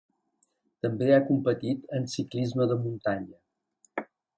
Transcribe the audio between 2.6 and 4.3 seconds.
de muntanya.